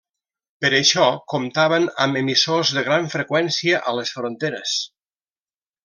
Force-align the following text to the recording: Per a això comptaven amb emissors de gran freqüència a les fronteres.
Per 0.63 0.69
a 0.69 0.77
això 0.77 1.03
comptaven 1.33 1.85
amb 2.07 2.21
emissors 2.23 2.73
de 2.79 2.85
gran 2.89 3.05
freqüència 3.17 3.83
a 3.93 3.97
les 4.01 4.15
fronteres. 4.19 4.77